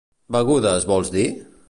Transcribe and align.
Begudes, 0.35 0.87
vols 0.93 1.13
dir? 1.17 1.27